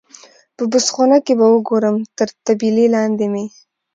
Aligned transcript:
په 0.55 0.63
بوس 0.71 0.85
خونه 0.93 1.17
کې 1.25 1.33
به 1.39 1.45
وګورم، 1.53 1.97
تر 2.17 2.27
طبیلې 2.45 2.85
لاندې 2.95 3.25
مې. 3.33 3.45